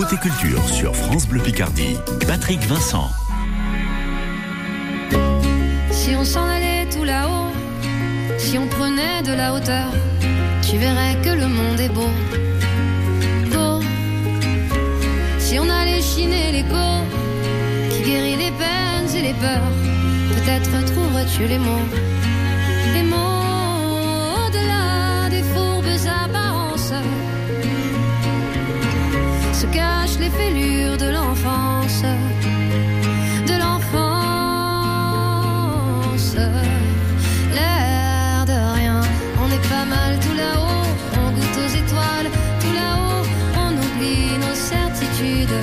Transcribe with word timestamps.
Côté 0.00 0.16
culture 0.16 0.66
sur 0.66 0.96
France 0.96 1.26
Bleu 1.28 1.42
Picardie, 1.42 1.98
Patrick 2.26 2.58
Vincent. 2.62 3.10
Si 5.90 6.16
on 6.16 6.24
s'en 6.24 6.42
allait 6.46 6.88
tout 6.88 7.04
là-haut, 7.04 7.52
si 8.38 8.56
on 8.56 8.66
prenait 8.66 9.20
de 9.22 9.34
la 9.34 9.52
hauteur, 9.52 9.92
tu 10.62 10.78
verrais 10.78 11.16
que 11.22 11.28
le 11.28 11.46
monde 11.48 11.78
est 11.78 11.90
beau. 11.90 12.08
Beau. 13.52 13.82
Si 15.38 15.58
on 15.58 15.68
allait 15.68 16.00
chiner 16.00 16.50
l'écho, 16.50 17.04
qui 17.90 18.00
guérit 18.02 18.36
les 18.36 18.52
peines 18.52 19.14
et 19.14 19.20
les 19.20 19.34
peurs, 19.34 19.70
peut-être 20.30 20.94
trouverais-tu 20.94 21.46
les 21.46 21.58
mots. 21.58 21.86
Les 22.94 23.02
mots 23.02 24.46
au-delà 24.46 24.64
des 24.64 25.09
se 29.60 29.66
cachent 29.66 30.18
les 30.18 30.30
fêlures 30.30 30.96
de 30.96 31.10
l'enfance. 31.16 32.02
De 33.50 33.56
l'enfance. 33.62 33.90
L'air 37.56 38.46
de 38.46 38.58
rien, 38.78 39.00
on 39.42 39.48
est 39.56 39.66
pas 39.74 39.86
mal 39.94 40.18
tout 40.24 40.36
là-haut. 40.42 40.86
On 41.22 41.28
goûte 41.36 41.58
aux 41.64 41.72
étoiles, 41.82 42.30
tout 42.62 42.74
là-haut. 42.80 43.24
On 43.64 43.70
oublie 43.84 44.30
nos 44.44 44.56
certitudes. 44.72 45.58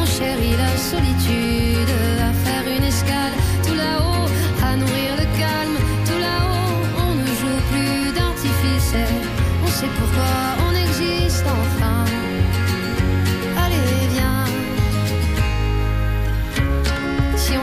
On 0.00 0.06
chérit 0.06 0.56
la 0.64 0.72
solitude. 0.90 1.92
À 2.28 2.30
faire 2.44 2.66
une 2.76 2.84
escale, 2.92 3.34
tout 3.66 3.76
là-haut. 3.84 4.26
À 4.68 4.70
nourrir 4.80 5.12
le 5.20 5.26
calme, 5.42 5.78
tout 6.06 6.20
là-haut. 6.26 6.76
On 7.06 7.12
ne 7.14 7.32
joue 7.40 7.60
plus 7.72 8.04
d'artifice. 8.16 8.94
On 9.64 9.70
sait 9.78 9.92
pourquoi 9.98 10.34
on 10.66 10.72
existe 10.86 11.46
enfin. 11.60 12.13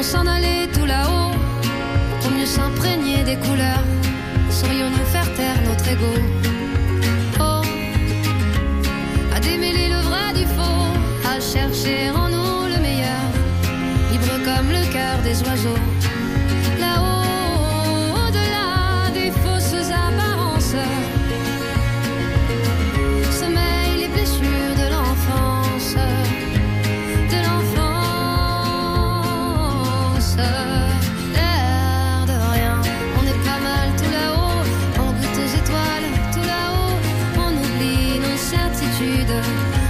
S'en 0.01 0.25
allait 0.25 0.67
tout 0.73 0.85
là-haut, 0.85 1.31
pour 2.21 2.31
mieux 2.31 2.45
s'imprégner 2.45 3.23
des 3.23 3.37
couleurs, 3.37 3.85
saurions-nous 4.49 5.05
faire 5.05 5.31
taire 5.35 5.55
notre 5.63 5.87
ego. 5.87 6.13
Oh, 7.39 7.61
à 9.33 9.39
démêler 9.39 9.89
le 9.89 10.01
vrai 10.01 10.33
du 10.33 10.45
faux, 10.47 10.91
à 11.23 11.39
chercher 11.39 12.09
en 12.09 12.27
nous 12.29 12.67
le 12.67 12.81
meilleur, 12.81 13.23
libre 14.11 14.33
comme 14.43 14.69
le 14.69 14.83
cœur 14.91 15.17
des 15.23 15.39
oiseaux. 15.47 15.81
Là-haut, 16.79 17.30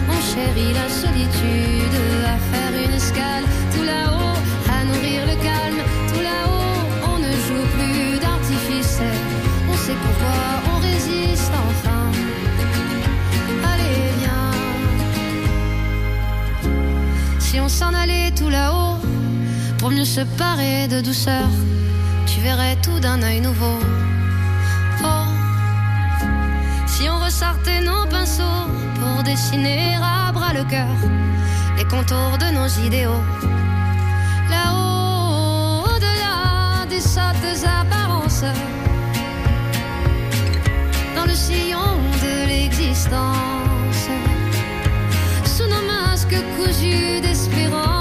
On 0.09 0.20
chérit 0.34 0.73
la 0.73 0.88
solitude. 0.89 1.97
À 2.25 2.38
faire 2.52 2.73
une 2.86 2.94
escale, 2.94 3.45
tout 3.73 3.83
là-haut. 3.83 4.38
À 4.75 4.83
nourrir 4.86 5.25
le 5.25 5.36
calme, 5.48 5.81
tout 6.09 6.22
là-haut. 6.22 6.80
On 7.14 7.17
ne 7.20 7.31
joue 7.45 7.66
plus 7.78 8.20
d'artifice. 8.20 9.02
On 9.72 9.78
sait 9.78 9.98
pourquoi 10.03 10.38
on 10.73 10.80
résiste 10.80 11.52
enfin. 11.70 12.03
Allez, 13.72 14.11
viens. 14.20 14.52
Si 17.39 17.59
on 17.59 17.70
s'en 17.70 17.94
allait 17.94 18.31
tout 18.31 18.50
là-haut, 18.50 18.98
pour 19.78 19.89
mieux 19.92 20.05
se 20.05 20.22
parer 20.38 20.88
de 20.88 21.02
douceur, 21.02 21.50
tu 22.28 22.39
verrais 22.39 22.78
tout 22.83 23.00
d'un 23.00 23.22
œil 23.23 23.42
nouveau. 23.42 23.77
Oh, 25.04 25.26
si 26.86 27.10
on 27.10 27.17
ressortait 27.17 27.82
nos 27.82 28.05
pinceaux 28.05 28.67
pour 29.02 29.23
dessiner 29.23 29.95
à 30.02 30.32
bras 30.32 30.54
le 30.54 30.64
cœur 30.64 30.95
les 31.78 31.86
contours 31.86 32.38
de 32.44 32.50
nos 32.58 32.67
idéaux. 32.88 33.23
Là-haut, 34.54 35.84
au-delà 35.92 36.86
des 36.89 37.02
sottes 37.02 37.64
apparences, 37.82 38.45
dans 41.16 41.26
le 41.26 41.34
sillon 41.45 41.89
de 42.26 42.34
l'existence 42.52 44.04
sous 45.45 45.68
nos 45.73 45.86
masques 45.94 46.42
cousus 46.58 47.22
d'espérance. 47.22 48.01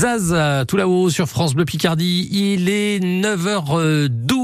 Zaz, 0.00 0.34
tout 0.66 0.78
là-haut 0.78 1.10
sur 1.10 1.26
France 1.26 1.54
Bleu 1.54 1.66
Picardie. 1.66 2.26
Il 2.32 2.70
est 2.70 3.00
9h12 3.00 4.39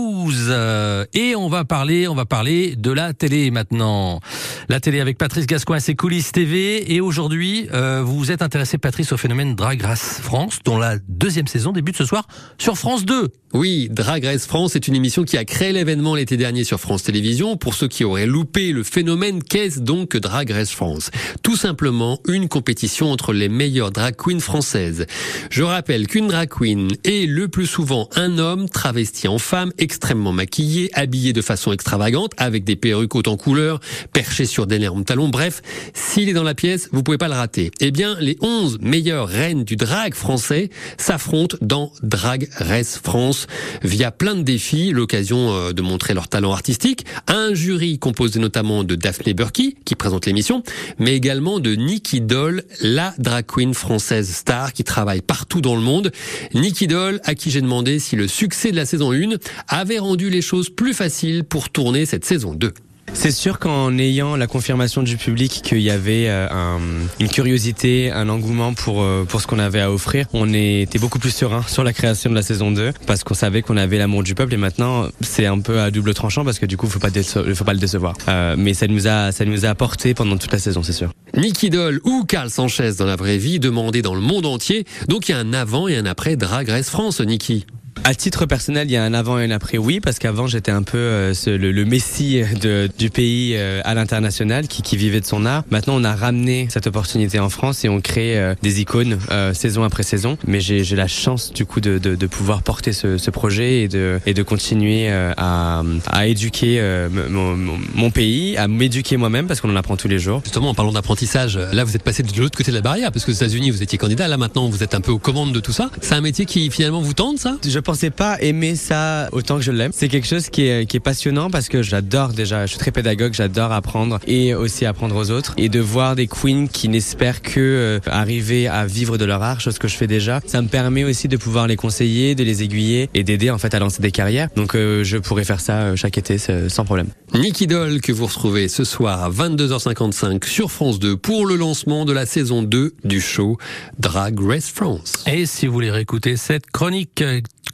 euh, 0.49 1.05
et 1.15 1.37
on 1.37 1.49
va 1.49 1.65
parler, 1.65 2.09
on 2.09 2.15
va 2.15 2.25
parler 2.25 2.77
de 2.77 2.91
la 2.91 3.13
télé 3.13 3.51
maintenant. 3.51 4.21
La 4.69 4.81
télé 4.81 5.01
avec 5.01 5.19
Patrice 5.19 5.47
Gascoin 5.47 5.81
ses 5.81 5.95
coulisses 5.95 6.33
TV. 6.33 6.93
Et 6.93 7.01
aujourd'hui, 7.01 7.69
euh, 7.73 8.03
vous 8.05 8.17
vous 8.17 8.33
êtes 8.33 8.43
intéressé, 8.43 8.79
Patrice, 8.79 9.13
au 9.13 9.17
phénomène 9.17 9.55
Drag 9.55 9.81
Race 9.83 10.21
France, 10.21 10.59
dont 10.65 10.79
la 10.79 10.97
deuxième 11.09 11.47
saison 11.47 11.73
débute 11.73 11.97
ce 11.97 12.05
soir 12.05 12.27
sur 12.59 12.77
France 12.77 13.05
2. 13.05 13.29
Oui, 13.55 13.89
Drag 13.91 14.25
Race 14.25 14.47
France 14.47 14.77
est 14.77 14.89
une 14.89 14.95
émission 14.95 15.23
qui 15.23 15.39
a 15.39 15.45
créé 15.45 15.73
l'événement 15.73 16.15
l'été 16.15 16.37
dernier 16.37 16.65
sur 16.65 16.81
France 16.81 17.05
Télévisions. 17.05 17.57
Pour 17.57 17.75
ceux 17.75 17.89
qui 17.89 18.05
auraient 18.05 18.27
loupé 18.27 18.73
le 18.73 18.83
phénomène, 18.83 19.43
qu'est-ce 19.43 19.81
donc 19.81 20.17
Drag 20.17 20.51
Race 20.51 20.73
France? 20.73 21.11
Tout 21.43 21.57
simplement 21.57 22.19
une 22.29 22.49
compétition 22.49 23.11
entre 23.11 23.33
les 23.33 23.49
meilleures 23.49 23.93
drag 23.93 24.17
queens 24.17 24.41
françaises. 24.41 25.07
Je 25.51 25.63
rappelle 25.63 26.07
qu'une 26.07 26.27
drag 26.27 26.49
queen 26.49 26.89
est 27.05 27.27
le 27.27 27.49
plus 27.49 27.67
souvent 27.67 28.09
un 28.17 28.39
homme 28.39 28.69
travesti 28.69 29.29
en 29.29 29.39
femme, 29.39 29.73
extrêmement 29.79 30.16
maquillé, 30.17 30.91
habillé 30.95 31.33
de 31.33 31.43
façon 31.43 31.73
extravagante, 31.73 32.33
avec 32.37 32.65
des 32.65 32.77
perruques 32.77 33.15
hautes 33.15 33.29
en 33.29 33.37
couleur, 33.37 33.81
perché 34.13 34.47
sur 34.47 34.67
d'énormes 34.67 35.05
talons. 35.05 35.29
Bref, 35.29 35.63
s'il 35.95 36.29
est 36.29 36.33
dans 36.33 36.43
la 36.43 36.55
pièce, 36.55 36.89
vous 36.93 37.03
pouvez 37.03 37.19
pas 37.19 37.29
le 37.29 37.35
rater. 37.35 37.71
Eh 37.81 37.91
bien, 37.91 38.17
les 38.21 38.37
11 38.41 38.79
meilleures 38.81 39.29
reines 39.29 39.65
du 39.65 39.77
drag 39.77 40.15
français 40.15 40.71
s'affrontent 40.99 41.57
dans 41.61 41.93
Drag 42.03 42.49
Race 42.57 42.99
France 43.03 43.47
via 43.83 44.11
plein 44.11 44.35
de 44.35 44.43
défis, 44.43 44.93
l'occasion 44.93 45.53
euh, 45.53 45.73
de 45.73 45.83
montrer 45.83 46.15
leur 46.15 46.29
talent 46.29 46.53
artistique, 46.53 47.05
un 47.27 47.55
jury 47.55 47.99
composé 47.99 48.41
notamment 48.41 48.85
de 48.85 48.95
Daphné 48.95 49.35
Burki, 49.35 49.77
qui 49.85 49.95
présente 49.95 50.27
l'émission, 50.27 50.63
mais 50.99 51.15
également 51.15 51.61
de 51.61 51.75
Nikki 51.75 52.21
Doll, 52.21 52.65
la 52.81 53.15
drag 53.19 53.47
queen 53.47 53.75
française 53.75 54.29
star 54.31 54.73
qui 54.73 54.85
travaille 54.85 55.23
partout 55.23 55.61
dans 55.61 55.77
le 55.77 55.83
monde. 55.83 56.13
Nikki 56.55 56.87
Doll, 56.87 57.21
à 57.25 57.35
qui 57.35 57.51
j'ai 57.51 57.61
demandé 57.61 57.99
si 57.99 58.17
le 58.17 58.29
succès 58.29 58.71
de 58.71 58.77
la 58.77 58.87
saison 58.87 59.13
1 59.13 59.37
avait 59.69 59.99
rendu 60.07 60.31
les 60.31 60.43
choses 60.43 60.71
plus 60.71 60.95
faciles 60.95 61.45
pour 61.45 61.71
tourner 61.71 62.07
cette 62.07 62.25
saison 62.25 62.55
2. 62.55 62.73
C'est 63.13 63.31
sûr 63.31 63.61
qu'en 63.61 63.97
ayant 63.99 64.35
la 64.35 64.49
confirmation 64.49 65.01
du 65.03 65.17
public 65.17 65.61
qu'il 65.63 65.81
y 65.81 65.91
avait 65.91 66.27
euh, 66.29 66.49
un- 66.51 66.81
une 67.21 67.29
curiosité, 67.29 68.11
un 68.11 68.29
engouement 68.29 68.75
pour, 68.75 69.01
euh, 69.01 69.25
pour 69.27 69.41
ce 69.41 69.47
qu'on 69.47 69.61
avait 69.61 69.81
à 69.81 69.93
offrir, 69.93 70.27
on 70.33 70.53
était 70.53 70.99
beaucoup 70.99 71.21
plus 71.21 71.31
serein 71.31 71.63
sur 71.69 71.85
la 71.85 71.93
création 71.93 72.31
de 72.31 72.35
la 72.35 72.43
saison 72.43 72.73
2 72.73 72.93
parce 73.07 73.23
qu'on 73.23 73.35
savait 73.35 73.63
qu'on 73.63 73.77
avait 73.77 73.97
l'amour 73.99 74.25
du 74.25 74.35
peuple 74.35 74.55
et 74.55 74.57
maintenant 74.57 75.07
c'est 75.21 75.47
un 75.47 75.61
peu 75.61 75.79
à 75.81 75.93
double 75.93 76.15
tranchant 76.15 76.45
parce 76.45 76.59
que 76.59 76.67
du 76.67 76.77
coup 76.77 76.89
faut 76.89 76.99
pas 76.99 77.11
faut 77.55 77.65
pas 77.65 77.73
le 77.75 77.79
décevoir. 77.79 78.15
Euh, 78.29 78.57
mais 78.59 78.75
ça 78.75 78.89
nous 78.89 79.07
a 79.07 79.31
ça 79.31 79.45
nous 79.45 79.65
a 79.65 79.69
apporté 79.69 80.13
pendant 80.13 80.37
toute 80.37 80.53
la 80.53 80.59
saison, 80.59 80.83
c'est 80.83 80.93
sûr. 80.93 81.11
Nicky 81.37 81.71
Doll 81.71 82.01
ou 82.03 82.25
Carl 82.25 82.51
Sanchez 82.51 82.91
dans 82.99 83.07
la 83.07 83.17
vraie 83.17 83.39
vie, 83.39 83.61
demandé 83.61 84.03
dans 84.03 84.17
le 84.17 84.21
monde 84.21 84.47
entier. 84.47 84.85
Donc 85.09 85.29
il 85.29 85.33
y 85.33 85.35
a 85.37 85.39
un 85.39 85.53
avant 85.53 85.87
et 85.87 85.97
un 85.97 86.07
après 86.07 86.35
Drag 86.35 86.69
Race 86.69 86.91
France, 86.91 87.21
Nicky. 87.21 87.67
À 88.09 88.15
titre 88.15 88.47
personnel, 88.47 88.87
il 88.89 88.93
y 88.93 88.97
a 88.97 89.03
un 89.03 89.15
avant 89.15 89.37
et 89.41 89.45
un 89.47 89.51
après, 89.51 89.79
oui, 89.79 89.99
parce 89.99 90.21
qu'avant 90.21 90.47
j'étais 90.47 90.71
un 90.71 90.85
peu 90.85 90.97
euh, 90.97 91.35
ce- 91.35 91.51
le, 91.51 91.73
le 91.73 91.85
messie 91.85 92.41
de, 92.63 92.89
du 92.97 93.11
pays 93.11 93.55
euh, 93.57 93.81
à 93.83 93.95
l'international 93.95 94.69
qui, 94.69 94.83
qui 94.83 94.97
vivait 94.97 95.21
de 95.21 95.27
son 95.27 95.45
art. 95.45 95.65
Maintenant, 95.73 95.97
on 95.97 96.05
a 96.05 96.15
ramené 96.15 96.69
cette 96.71 96.87
opportunité 96.87 97.41
en 97.41 97.49
France 97.51 97.85
et 97.85 97.89
on 97.89 98.01
crée 98.01 98.39
euh, 98.39 98.55
des 98.63 98.81
icônes 98.81 99.19
euh, 99.33 99.53
saison 99.55 99.83
après 99.83 100.05
saison. 100.05 100.39
Mais 100.47 100.61
j'ai 100.61 100.85
j'ai 100.85 100.95
la 100.95 101.09
chance 101.09 101.53
du 101.53 101.67
coup 101.67 101.81
de, 101.81 101.99
de, 101.99 102.15
de 102.15 102.27
pouvoir 102.29 102.63
porter 102.63 102.93
ce, 102.93 103.19
ce 103.19 103.31
projet 103.33 103.81
et 103.83 103.89
de, 103.89 104.21
et 104.25 104.35
de 104.35 104.43
continuer 104.45 105.11
euh, 105.11 105.33
à, 105.37 105.83
à 106.07 106.27
éduquer 106.29 106.77
euh, 106.79 107.09
mon, 107.29 107.57
mon- 107.57 107.79
mon 107.93 108.11
pays, 108.13 108.57
à 108.57 108.69
m'éduquer 108.69 109.17
moi-même 109.17 109.49
parce 109.49 109.61
qu'on 109.61 109.71
en 109.73 109.75
apprend 109.77 109.97
tous 109.97 110.07
les 110.07 110.21
jours. 110.21 110.43
Justement, 110.45 110.71
en 110.71 110.75
parlant 110.75 110.93
d'apprentissage, 110.93 111.59
là 111.59 111.83
vous 111.83 111.97
êtes 111.97 112.05
passé 112.05 112.23
de 112.23 112.41
l'autre 112.41 112.57
côté 112.57 112.71
de 112.71 112.77
la 112.77 112.83
barrière, 112.83 113.11
parce 113.11 113.25
que 113.25 113.33
aux 113.33 113.35
États-Unis 113.35 113.73
vous 113.73 113.83
étiez 113.83 113.99
candidat, 113.99 114.29
là 114.29 114.37
maintenant 114.37 114.69
vous 114.69 114.85
êtes 114.85 114.95
un 114.95 115.01
peu 115.01 115.11
aux 115.11 115.19
commandes 115.19 115.53
de 115.53 115.59
tout 115.59 115.73
ça. 115.73 115.91
C'est 116.03 116.15
un 116.15 116.21
métier 116.21 116.45
qui 116.47 116.71
finalement 116.71 117.01
vous 117.01 117.15
tente, 117.15 117.39
ça? 117.41 117.57
Je 117.67 117.81
pensais 117.97 118.11
pas 118.11 118.37
aimer 118.43 118.77
ça 118.77 119.31
autant 119.33 119.57
que 119.57 119.63
je 119.63 119.73
l'aime. 119.73 119.91
C'est 119.95 120.09
quelque 120.09 120.27
chose 120.27 120.51
qui 120.51 120.67
est, 120.67 120.85
qui 120.85 120.99
est 120.99 121.01
passionnant 121.01 121.49
parce 121.49 121.71
que 121.71 121.83
j'adore 121.83 122.35
déjà, 122.35 122.67
je 122.67 122.73
suis 122.73 122.79
très 122.79 122.91
pédagogue, 122.91 123.33
j'adore 123.33 123.73
apprendre 123.73 124.19
et 124.27 124.55
aussi 124.55 124.85
apprendre 124.85 125.17
aux 125.17 125.31
autres. 125.31 125.55
Et 125.57 125.71
de 125.71 125.81
voir 125.81 126.15
des 126.15 126.27
queens 126.27 126.67
qui 126.71 126.91
n'espèrent 126.91 127.41
que 127.41 127.59
euh, 127.59 127.99
arriver 128.05 128.69
à 128.69 128.85
vivre 128.85 129.17
de 129.17 129.25
leur 129.25 129.43
art, 129.43 129.63
chose 129.63 129.79
que 129.79 129.89
je 129.89 129.97
fais 129.97 130.07
déjà, 130.07 130.43
ça 130.47 130.61
me 130.61 130.69
permet 130.69 131.05
aussi 131.05 131.27
de 131.27 131.39
pouvoir 131.39 131.69
les 131.69 131.77
conseiller, 131.77 132.35
de 132.35 132.45
les 132.45 132.63
aiguiller 132.63 133.09
et 133.15 133.25
d'aider 133.25 133.51
en 133.51 133.57
fait 133.57 133.73
à 133.73 133.79
lancer 133.79 134.03
des 134.03 134.11
carrières. 134.11 134.51
Donc 134.57 134.75
euh, 134.75 135.03
je 135.03 135.17
pourrais 135.17 135.45
faire 135.45 135.61
ça 135.61 135.79
euh, 135.79 135.97
chaque 135.97 136.19
été 136.19 136.37
sans 136.37 136.85
problème. 136.85 137.09
Nicky 137.33 137.67
Doll 137.67 138.03
que 138.03 138.13
vous 138.13 138.27
retrouvez 138.27 138.69
ce 138.69 138.85
soir 138.85 139.25
à 139.25 139.31
22h55 139.31 140.47
sur 140.47 140.71
France 140.71 140.99
2 140.99 141.17
pour 141.17 141.47
le 141.47 141.57
lancement 141.57 142.05
de 142.05 142.13
la 142.13 142.27
saison 142.27 142.63
2 142.63 142.93
du 143.05 143.23
show 143.23 143.57
Drag 143.99 144.39
Race 144.39 144.69
France. 144.69 145.25
Et 145.27 145.47
si 145.47 145.67
vous 145.67 145.73
voulez 145.73 145.91
réécouter 145.91 146.37
cette 146.37 146.71
chronique 146.71 147.25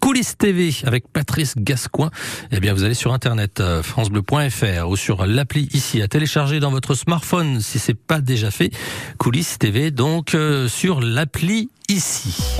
Coulisses 0.02 0.36
TV 0.36 0.74
avec 0.84 1.06
Patrice 1.06 1.54
Gascoin, 1.56 2.10
eh 2.50 2.58
bien 2.58 2.74
vous 2.74 2.82
allez 2.82 2.94
sur 2.94 3.12
internet 3.12 3.60
euh, 3.60 3.84
francebleu.fr 3.84 4.88
ou 4.88 4.96
sur 4.96 5.26
l'appli 5.26 5.68
ici 5.72 6.02
à 6.02 6.08
télécharger 6.08 6.58
dans 6.58 6.72
votre 6.72 6.94
smartphone 6.94 7.60
si 7.60 7.78
c'est 7.78 7.94
pas 7.94 8.20
déjà 8.20 8.50
fait. 8.50 8.72
Coulisses 9.18 9.58
TV 9.60 9.92
donc 9.92 10.34
euh, 10.34 10.66
sur 10.66 11.00
l'appli 11.00 11.70
ici. 11.88 12.42